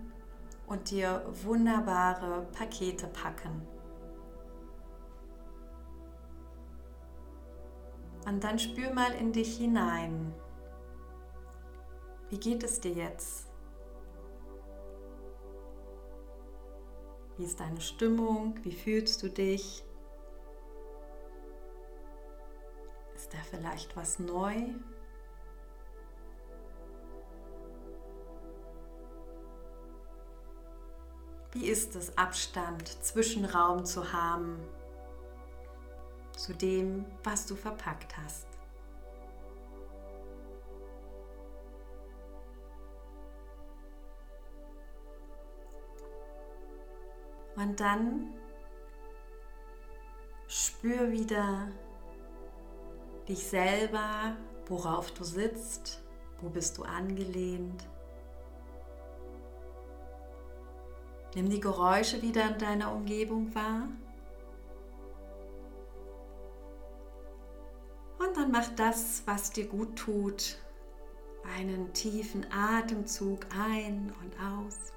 und 0.68 0.92
dir 0.92 1.26
wunderbare 1.42 2.46
Pakete 2.52 3.08
packen. 3.08 3.66
Und 8.24 8.44
dann 8.44 8.60
spür 8.60 8.94
mal 8.94 9.12
in 9.14 9.32
dich 9.32 9.56
hinein. 9.56 10.32
Wie 12.30 12.38
geht 12.38 12.62
es 12.62 12.78
dir 12.80 12.92
jetzt? 12.92 13.51
Wie 17.36 17.44
ist 17.44 17.60
deine 17.60 17.80
Stimmung? 17.80 18.58
Wie 18.62 18.72
fühlst 18.72 19.22
du 19.22 19.28
dich? 19.28 19.84
Ist 23.14 23.32
da 23.32 23.38
vielleicht 23.50 23.96
was 23.96 24.18
neu? 24.18 24.54
Wie 31.52 31.66
ist 31.66 31.96
es, 31.96 32.16
Abstand, 32.16 32.88
Zwischenraum 33.04 33.84
zu 33.84 34.12
haben 34.12 34.58
zu 36.36 36.54
dem, 36.54 37.04
was 37.24 37.46
du 37.46 37.54
verpackt 37.54 38.16
hast? 38.16 38.51
Und 47.62 47.78
dann 47.78 48.34
spür 50.48 51.12
wieder 51.12 51.68
dich 53.28 53.46
selber, 53.46 54.36
worauf 54.66 55.12
du 55.12 55.22
sitzt, 55.22 56.02
wo 56.40 56.48
bist 56.48 56.78
du 56.78 56.82
angelehnt. 56.82 57.86
Nimm 61.36 61.50
die 61.50 61.60
Geräusche 61.60 62.20
wieder 62.20 62.48
in 62.48 62.58
deiner 62.58 62.92
Umgebung 62.92 63.54
wahr. 63.54 63.86
Und 68.18 68.36
dann 68.36 68.50
mach 68.50 68.68
das, 68.74 69.22
was 69.24 69.52
dir 69.52 69.68
gut 69.68 69.94
tut. 69.96 70.58
Einen 71.56 71.92
tiefen 71.92 72.44
Atemzug 72.52 73.46
ein 73.56 74.12
und 74.20 74.34
aus. 74.40 74.92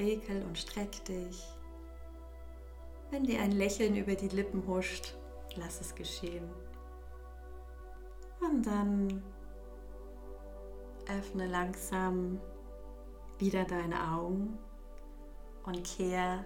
Rekel 0.00 0.42
und 0.44 0.58
streck 0.58 1.04
dich. 1.04 1.46
Wenn 3.10 3.24
dir 3.24 3.40
ein 3.40 3.52
Lächeln 3.52 3.96
über 3.96 4.14
die 4.14 4.28
Lippen 4.28 4.66
huscht, 4.66 5.14
lass 5.56 5.80
es 5.80 5.94
geschehen. 5.94 6.48
Und 8.40 8.66
dann 8.66 9.22
öffne 11.18 11.46
langsam 11.46 12.40
wieder 13.38 13.64
deine 13.64 14.12
Augen 14.12 14.58
und 15.64 15.84
kehr 15.84 16.44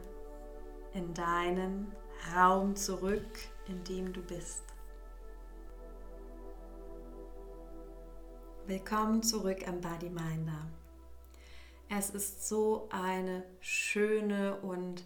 in 0.92 1.14
deinen 1.14 1.92
Raum 2.34 2.74
zurück, 2.74 3.38
in 3.68 3.84
dem 3.84 4.12
du 4.12 4.20
bist. 4.22 4.64
Willkommen 8.66 9.22
zurück 9.22 9.68
am 9.68 9.80
Body 9.80 10.08
Minder. 10.08 10.66
Es 11.96 12.10
ist 12.10 12.48
so 12.48 12.88
eine 12.90 13.44
schöne 13.60 14.56
und 14.62 15.04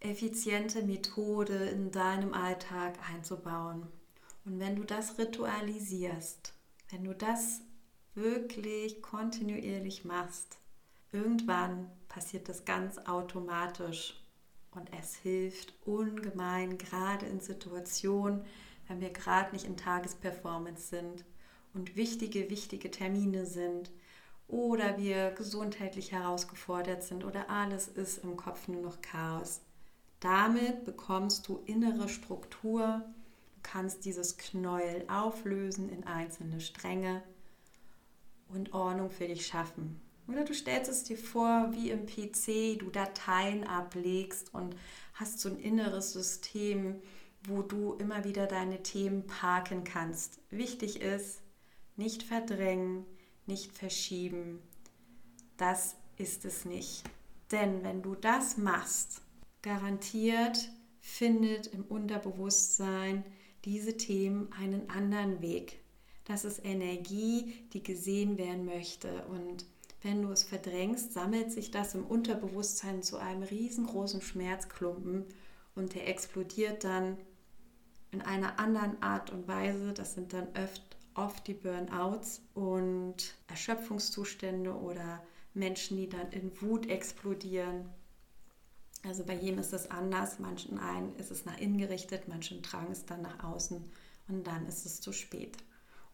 effiziente 0.00 0.82
Methode 0.82 1.54
in 1.54 1.92
deinem 1.92 2.34
Alltag 2.34 2.98
einzubauen. 3.08 3.86
Und 4.44 4.58
wenn 4.58 4.74
du 4.74 4.82
das 4.82 5.16
ritualisierst, 5.16 6.54
wenn 6.90 7.04
du 7.04 7.14
das 7.14 7.60
wirklich 8.14 9.00
kontinuierlich 9.00 10.04
machst, 10.04 10.58
irgendwann 11.12 11.88
passiert 12.08 12.48
das 12.48 12.64
ganz 12.64 12.98
automatisch 13.06 14.20
und 14.72 14.90
es 15.00 15.14
hilft 15.14 15.72
ungemein, 15.86 16.78
gerade 16.78 17.26
in 17.26 17.38
Situationen, 17.38 18.44
wenn 18.88 19.00
wir 19.00 19.10
gerade 19.10 19.52
nicht 19.52 19.66
in 19.66 19.76
Tagesperformance 19.76 20.88
sind 20.88 21.24
und 21.74 21.94
wichtige, 21.94 22.50
wichtige 22.50 22.90
Termine 22.90 23.46
sind 23.46 23.92
oder 24.48 24.98
wir 24.98 25.32
gesundheitlich 25.32 26.12
herausgefordert 26.12 27.02
sind 27.02 27.24
oder 27.24 27.50
alles 27.50 27.88
ist 27.88 28.22
im 28.22 28.36
Kopf 28.36 28.68
nur 28.68 28.82
noch 28.82 29.00
Chaos. 29.02 29.60
Damit 30.20 30.84
bekommst 30.84 31.48
du 31.48 31.62
innere 31.66 32.08
Struktur, 32.08 33.04
du 33.54 33.60
kannst 33.62 34.04
dieses 34.04 34.36
Knäuel 34.36 35.04
auflösen 35.08 35.88
in 35.88 36.04
einzelne 36.04 36.60
Stränge 36.60 37.22
und 38.48 38.72
Ordnung 38.72 39.10
für 39.10 39.26
dich 39.26 39.46
schaffen. 39.46 40.00
Oder 40.28 40.44
du 40.44 40.54
stellst 40.54 40.90
es 40.90 41.04
dir 41.04 41.18
vor, 41.18 41.68
wie 41.72 41.90
im 41.90 42.06
PC 42.06 42.78
du 42.78 42.90
Dateien 42.90 43.64
ablegst 43.64 44.52
und 44.54 44.74
hast 45.14 45.40
so 45.40 45.48
ein 45.48 45.58
inneres 45.58 46.12
System, 46.12 47.00
wo 47.44 47.62
du 47.62 47.94
immer 47.94 48.24
wieder 48.24 48.46
deine 48.46 48.82
Themen 48.82 49.26
parken 49.26 49.84
kannst. 49.84 50.40
Wichtig 50.50 51.00
ist, 51.00 51.42
nicht 51.96 52.24
verdrängen, 52.24 53.04
nicht 53.46 53.72
verschieben. 53.72 54.60
Das 55.56 55.96
ist 56.16 56.44
es 56.44 56.64
nicht. 56.64 57.04
Denn 57.52 57.82
wenn 57.84 58.02
du 58.02 58.14
das 58.14 58.56
machst, 58.56 59.22
garantiert 59.62 60.70
findet 61.00 61.68
im 61.68 61.84
Unterbewusstsein 61.84 63.24
diese 63.64 63.96
Themen 63.96 64.52
einen 64.52 64.90
anderen 64.90 65.40
Weg. 65.40 65.80
Das 66.24 66.44
ist 66.44 66.64
Energie, 66.64 67.54
die 67.72 67.82
gesehen 67.82 68.38
werden 68.38 68.64
möchte. 68.64 69.24
Und 69.26 69.64
wenn 70.02 70.22
du 70.22 70.30
es 70.30 70.42
verdrängst, 70.42 71.12
sammelt 71.12 71.52
sich 71.52 71.70
das 71.70 71.94
im 71.94 72.04
Unterbewusstsein 72.04 73.02
zu 73.02 73.18
einem 73.18 73.44
riesengroßen 73.44 74.20
Schmerzklumpen 74.20 75.24
und 75.74 75.94
der 75.94 76.08
explodiert 76.08 76.84
dann 76.84 77.16
in 78.10 78.22
einer 78.22 78.58
anderen 78.58 79.00
Art 79.02 79.30
und 79.30 79.46
Weise. 79.46 79.92
Das 79.92 80.14
sind 80.14 80.32
dann 80.32 80.48
oft, 80.60 80.95
oft 81.16 81.46
die 81.46 81.54
Burnouts 81.54 82.42
und 82.54 83.34
Erschöpfungszustände 83.48 84.74
oder 84.74 85.22
Menschen, 85.54 85.96
die 85.96 86.08
dann 86.08 86.30
in 86.32 86.60
Wut 86.60 86.88
explodieren. 86.88 87.88
Also 89.04 89.24
bei 89.24 89.34
jedem 89.34 89.58
ist 89.58 89.72
es 89.72 89.90
anders. 89.90 90.38
Manchen 90.38 90.78
einen 90.78 91.14
ist 91.16 91.30
es 91.30 91.44
nach 91.44 91.58
innen 91.58 91.78
gerichtet, 91.78 92.28
manchen 92.28 92.62
tragen 92.62 92.92
es 92.92 93.06
dann 93.06 93.22
nach 93.22 93.44
außen 93.44 93.84
und 94.28 94.46
dann 94.46 94.66
ist 94.66 94.84
es 94.84 95.00
zu 95.00 95.12
spät. 95.12 95.56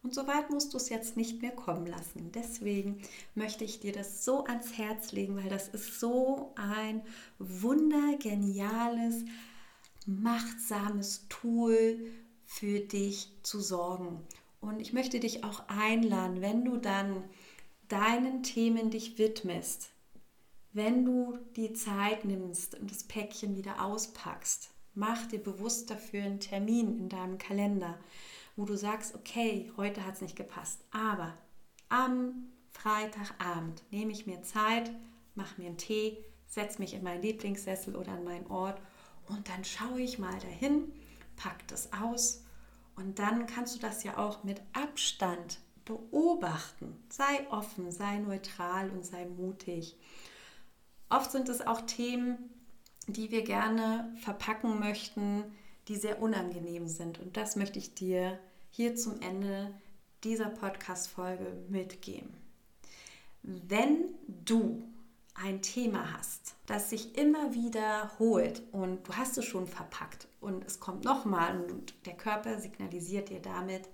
Und 0.03 0.13
so 0.13 0.27
weit 0.27 0.49
musst 0.49 0.73
du 0.73 0.77
es 0.77 0.89
jetzt 0.89 1.15
nicht 1.15 1.41
mehr 1.41 1.51
kommen 1.51 1.87
lassen. 1.87 2.31
Deswegen 2.33 3.01
möchte 3.35 3.63
ich 3.63 3.79
dir 3.79 3.93
das 3.93 4.25
so 4.25 4.43
ans 4.43 4.77
Herz 4.77 5.13
legen, 5.13 5.37
weil 5.37 5.49
das 5.49 5.69
ist 5.69 5.99
so 5.99 6.53
ein 6.55 7.01
wundergeniales, 7.39 9.23
machtsames 10.05 11.25
Tool 11.29 12.11
für 12.45 12.81
dich 12.81 13.31
zu 13.43 13.61
sorgen. 13.61 14.21
Und 14.63 14.79
ich 14.79 14.93
möchte 14.93 15.19
dich 15.19 15.43
auch 15.43 15.67
einladen, 15.67 16.41
wenn 16.41 16.65
du 16.65 16.77
dann 16.77 17.23
deinen 17.87 18.43
Themen 18.43 18.89
dich 18.89 19.17
widmest, 19.17 19.91
wenn 20.71 21.05
du 21.05 21.37
die 21.55 21.73
Zeit 21.73 22.25
nimmst 22.25 22.79
und 22.79 22.89
das 22.89 23.03
Päckchen 23.03 23.55
wieder 23.55 23.83
auspackst, 23.85 24.69
mach 24.95 25.27
dir 25.27 25.39
bewusst 25.39 25.89
dafür 25.89 26.23
einen 26.23 26.39
Termin 26.39 26.97
in 26.97 27.09
deinem 27.09 27.37
Kalender 27.37 27.99
wo 28.55 28.65
du 28.65 28.77
sagst, 28.77 29.15
okay, 29.15 29.71
heute 29.77 30.05
hat 30.05 30.15
es 30.15 30.21
nicht 30.21 30.35
gepasst, 30.35 30.79
aber 30.91 31.33
am 31.89 32.49
Freitagabend 32.71 33.83
nehme 33.91 34.11
ich 34.11 34.25
mir 34.25 34.41
Zeit, 34.43 34.91
mache 35.35 35.59
mir 35.59 35.67
einen 35.67 35.77
Tee, 35.77 36.17
setze 36.47 36.79
mich 36.79 36.93
in 36.93 37.03
meinen 37.03 37.21
Lieblingssessel 37.21 37.95
oder 37.95 38.11
an 38.11 38.23
meinen 38.23 38.47
Ort 38.47 38.79
und 39.27 39.49
dann 39.49 39.63
schaue 39.63 40.01
ich 40.01 40.19
mal 40.19 40.37
dahin, 40.39 40.91
pack 41.35 41.67
das 41.67 41.91
aus 41.93 42.42
und 42.95 43.19
dann 43.19 43.47
kannst 43.47 43.75
du 43.75 43.79
das 43.79 44.03
ja 44.03 44.17
auch 44.17 44.43
mit 44.43 44.61
Abstand 44.73 45.59
beobachten. 45.85 46.95
Sei 47.09 47.47
offen, 47.49 47.91
sei 47.91 48.17
neutral 48.17 48.89
und 48.89 49.05
sei 49.05 49.25
mutig. 49.25 49.95
Oft 51.09 51.31
sind 51.31 51.49
es 51.49 51.65
auch 51.65 51.81
Themen, 51.81 52.37
die 53.07 53.31
wir 53.31 53.43
gerne 53.43 54.13
verpacken 54.21 54.79
möchten, 54.79 55.43
die 55.87 55.95
sehr 55.95 56.21
unangenehm 56.21 56.87
sind. 56.87 57.19
Und 57.19 57.35
das 57.35 57.55
möchte 57.55 57.79
ich 57.79 57.93
dir 57.93 58.39
hier 58.69 58.95
zum 58.95 59.19
Ende 59.21 59.73
dieser 60.23 60.49
Podcast-Folge 60.49 61.65
mitgeben. 61.69 62.33
Wenn 63.43 64.05
du 64.27 64.83
ein 65.35 65.61
Thema 65.61 66.13
hast, 66.13 66.55
das 66.65 66.89
sich 66.89 67.17
immer 67.17 67.53
wiederholt 67.53 68.61
und 68.71 69.07
du 69.07 69.13
hast 69.15 69.37
es 69.37 69.45
schon 69.45 69.67
verpackt 69.67 70.27
und 70.41 70.63
es 70.65 70.79
kommt 70.79 71.03
nochmal 71.03 71.59
und 71.69 71.93
der 72.05 72.13
Körper 72.13 72.59
signalisiert 72.59 73.29
dir 73.29 73.39
damit, 73.41 73.89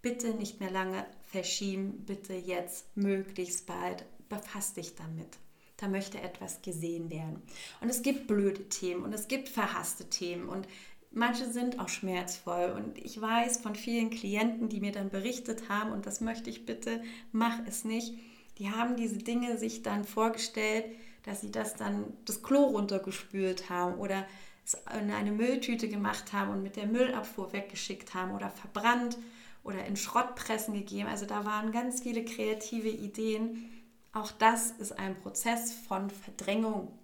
bitte 0.00 0.34
nicht 0.34 0.60
mehr 0.60 0.70
lange 0.70 1.04
verschieben, 1.22 2.04
bitte 2.06 2.34
jetzt 2.34 2.96
möglichst 2.96 3.66
bald, 3.66 4.04
befass 4.28 4.74
dich 4.74 4.94
damit. 4.94 5.38
da 5.76 5.86
möchte 5.86 6.20
etwas 6.20 6.60
gesehen 6.62 7.08
werden. 7.08 7.40
Und 7.80 7.88
es 7.88 8.02
gibt 8.02 8.26
blöde 8.26 8.68
Themen 8.68 9.04
und 9.04 9.12
es 9.12 9.28
gibt 9.28 9.48
verhasste 9.48 10.10
Themen 10.10 10.48
und 10.48 10.66
manche 11.10 11.50
sind 11.50 11.78
auch 11.78 11.88
schmerzvoll. 11.88 12.72
Und 12.76 12.98
ich 12.98 13.20
weiß 13.20 13.58
von 13.58 13.74
vielen 13.74 14.10
Klienten, 14.10 14.68
die 14.68 14.80
mir 14.80 14.92
dann 14.92 15.10
berichtet 15.10 15.68
haben, 15.68 15.92
und 15.92 16.06
das 16.06 16.20
möchte 16.20 16.50
ich 16.50 16.66
bitte, 16.66 17.02
mach 17.32 17.60
es 17.66 17.84
nicht, 17.84 18.14
die 18.58 18.70
haben 18.70 18.96
diese 18.96 19.18
Dinge 19.18 19.56
sich 19.58 19.82
dann 19.82 20.04
vorgestellt, 20.04 20.84
dass 21.24 21.40
sie 21.40 21.50
das 21.50 21.74
dann 21.74 22.12
das 22.24 22.42
Klo 22.42 22.64
runtergespült 22.64 23.70
haben 23.70 23.98
oder 23.98 24.26
es 24.64 24.74
in 25.00 25.10
eine 25.10 25.32
Mülltüte 25.32 25.88
gemacht 25.88 26.32
haben 26.32 26.50
und 26.50 26.62
mit 26.62 26.76
der 26.76 26.86
Müllabfuhr 26.86 27.52
weggeschickt 27.52 28.14
haben 28.14 28.32
oder 28.32 28.50
verbrannt 28.50 29.16
oder 29.62 29.84
in 29.86 29.96
Schrottpressen 29.96 30.74
gegeben. 30.74 31.08
Also 31.08 31.26
da 31.26 31.44
waren 31.44 31.72
ganz 31.72 32.02
viele 32.02 32.24
kreative 32.24 32.88
Ideen. 32.88 33.70
Auch 34.12 34.30
das 34.32 34.70
ist 34.72 34.92
ein 34.92 35.18
Prozess 35.20 35.72
von 35.72 36.10
Verdrängung. 36.10 36.98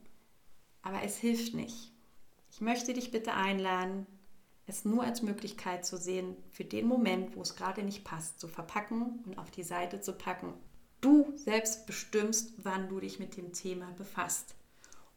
Aber 0.82 1.02
es 1.02 1.16
hilft 1.16 1.54
nicht. 1.54 1.92
Ich 2.50 2.60
möchte 2.60 2.92
dich 2.92 3.10
bitte 3.10 3.34
einladen, 3.34 4.06
es 4.66 4.84
nur 4.84 5.04
als 5.04 5.22
Möglichkeit 5.22 5.84
zu 5.84 5.96
sehen, 5.98 6.36
für 6.50 6.64
den 6.64 6.86
Moment, 6.86 7.36
wo 7.36 7.42
es 7.42 7.56
gerade 7.56 7.82
nicht 7.82 8.04
passt, 8.04 8.40
zu 8.40 8.48
verpacken 8.48 9.22
und 9.26 9.38
auf 9.38 9.50
die 9.50 9.62
Seite 9.62 10.00
zu 10.00 10.12
packen. 10.12 10.54
Du 11.04 11.34
selbst 11.36 11.84
bestimmst, 11.84 12.54
wann 12.62 12.88
du 12.88 12.98
dich 12.98 13.18
mit 13.18 13.36
dem 13.36 13.52
Thema 13.52 13.90
befasst, 13.98 14.54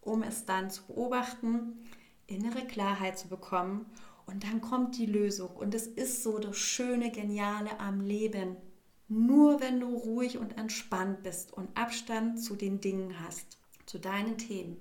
um 0.02 0.22
es 0.22 0.44
dann 0.44 0.70
zu 0.70 0.84
beobachten, 0.86 1.88
innere 2.26 2.66
Klarheit 2.68 3.18
zu 3.18 3.30
bekommen 3.30 3.86
und 4.26 4.44
dann 4.44 4.60
kommt 4.60 4.98
die 4.98 5.06
Lösung. 5.06 5.56
Und 5.56 5.74
es 5.74 5.88
ist 5.88 6.24
so 6.24 6.40
das 6.40 6.58
Schöne, 6.58 7.10
Geniale 7.10 7.80
am 7.80 8.02
Leben. 8.02 8.58
Nur 9.08 9.62
wenn 9.62 9.80
du 9.80 9.96
ruhig 9.96 10.38
und 10.38 10.58
entspannt 10.58 11.24
bist 11.24 11.54
und 11.54 11.70
Abstand 11.78 12.44
zu 12.44 12.58
den 12.58 12.82
Dingen 12.82 13.22
hast, 13.22 13.58
zu 13.86 13.98
deinen 13.98 14.38
Themen, 14.38 14.76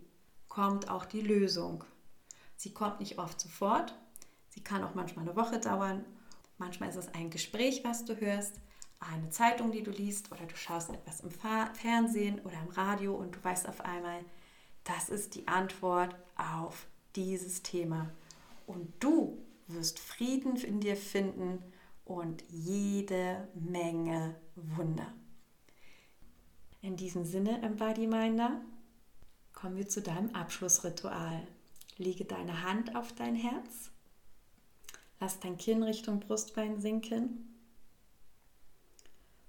kommt 0.49 0.91
auch 0.91 1.05
die 1.05 1.21
Lösung. 1.21 1.85
Sie 2.57 2.73
kommt 2.75 2.99
nicht 2.99 3.21
oft 3.21 3.41
sofort. 3.41 3.95
Sie 4.49 4.65
kann 4.65 4.83
auch 4.83 4.97
manchmal 4.97 5.29
eine 5.29 5.37
Woche 5.37 5.61
dauern. 5.61 6.05
Manchmal 6.59 6.89
ist 6.89 6.97
es 6.97 7.15
ein 7.15 7.31
Gespräch, 7.31 7.85
was 7.85 8.05
du 8.05 8.21
hörst, 8.21 8.57
eine 9.01 9.31
Zeitung, 9.31 9.73
die 9.73 9.83
du 9.83 9.91
liest 9.91 10.33
oder 10.33 10.45
du 10.47 10.57
schaust 10.57 10.91
etwas 10.91 11.21
im 11.21 11.31
Fernsehen 11.31 12.41
oder 12.41 12.57
im 12.61 12.71
Radio 12.71 13.15
und 13.15 13.37
du 13.37 13.45
weißt 13.45 13.69
auf 13.69 13.81
einmal, 13.83 14.25
das 14.85 15.09
ist 15.09 15.35
die 15.35 15.47
Antwort 15.49 16.15
auf 16.37 16.87
dieses 17.15 17.63
Thema. 17.63 18.11
Und 18.67 18.93
du 19.01 19.43
wirst 19.67 19.99
Frieden 19.99 20.57
in 20.57 20.81
dir 20.81 20.97
finden 20.97 21.63
und 22.05 22.45
jede 22.49 23.49
Menge 23.55 24.37
Wunder. 24.55 25.13
In 26.83 26.97
diesem 26.97 27.25
Sinne, 27.25 27.63
Embodiminder, 27.63 28.61
kommen 29.53 29.77
wir 29.77 29.89
zu 29.89 30.03
deinem 30.03 30.35
Abschlussritual. 30.35 31.47
Lege 31.99 32.25
deine 32.25 32.63
Hand 32.63 32.95
auf 32.95 33.13
dein 33.15 33.35
Herz, 33.35 33.91
lass 35.19 35.41
dein 35.41 35.57
Kinn 35.57 35.83
Richtung 35.83 36.21
Brustbein 36.21 36.81
sinken 36.81 37.56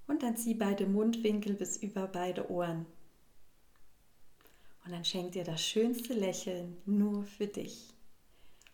und 0.08 0.22
dann 0.22 0.36
zieh 0.36 0.54
beide 0.54 0.86
Mundwinkel 0.86 1.54
bis 1.54 1.76
über 1.76 2.08
beide 2.08 2.50
Ohren. 2.50 2.86
Und 4.84 4.92
dann 4.92 5.04
schenk 5.04 5.32
dir 5.32 5.44
das 5.44 5.62
schönste 5.62 6.14
Lächeln 6.14 6.78
nur 6.86 7.22
für 7.22 7.46
dich 7.46 7.94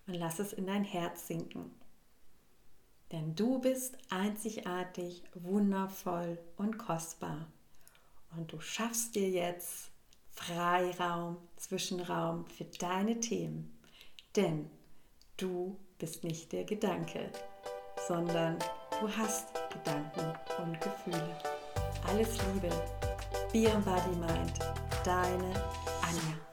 und 0.06 0.14
lass 0.14 0.38
es 0.38 0.52
in 0.52 0.66
dein 0.66 0.84
Herz 0.84 1.26
sinken. 1.26 1.72
Denn 3.12 3.34
du 3.34 3.58
bist 3.58 3.98
einzigartig, 4.10 5.22
wundervoll 5.34 6.38
und 6.56 6.78
kostbar. 6.78 7.46
Und 8.36 8.52
du 8.52 8.60
schaffst 8.60 9.14
dir 9.14 9.28
jetzt 9.28 9.90
Freiraum, 10.30 11.36
Zwischenraum 11.56 12.46
für 12.46 12.64
deine 12.64 13.20
Themen. 13.20 13.78
Denn 14.34 14.68
du 15.36 15.78
bist 15.98 16.24
nicht 16.24 16.52
der 16.52 16.64
Gedanke, 16.64 17.30
sondern 18.06 18.58
du 19.00 19.08
hast 19.16 19.48
Gedanken 19.70 20.32
und 20.62 20.80
Gefühle. 20.80 21.36
Alles 22.08 22.36
Liebe. 22.52 22.70
Be 23.52 23.70
Embody 23.70 24.16
Mind. 24.16 24.58
Deine 25.04 25.52
Anja. 26.02 26.43